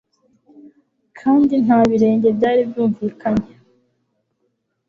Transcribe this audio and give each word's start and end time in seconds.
kandi 1.19 1.53
nta 1.65 1.79
birenge 1.89 2.27
byari 2.37 2.61
byumvikanye. 2.69 3.51